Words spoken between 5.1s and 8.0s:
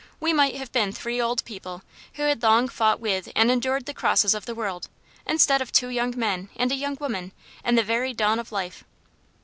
instead of two young men and a young woman, in the